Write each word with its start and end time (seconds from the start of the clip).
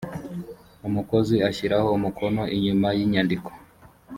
umukozi 0.87 1.35
ashyiraho 1.49 1.87
umukono 1.97 2.41
inyuma 2.55 2.87
y 2.97 2.99
inyandiko 3.05 3.49